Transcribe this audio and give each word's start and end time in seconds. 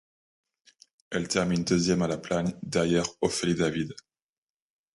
Elle 1.11 1.27
termine 1.27 1.63
deuxième 1.63 2.01
à 2.01 2.07
La 2.07 2.17
Plagne 2.17 2.55
derrière 2.63 3.05
Ophélie 3.21 3.53
David. 3.53 3.93